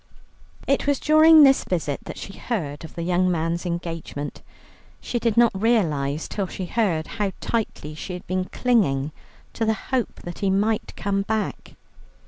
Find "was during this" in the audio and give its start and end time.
0.87-1.63